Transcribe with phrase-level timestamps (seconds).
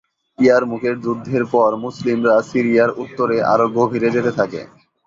[0.39, 4.61] ইয়ারমুকের যুদ্ধের পর মুসলিমরা সিরিয়ার উত্তরে আরো গভীরে যেতে থাকে।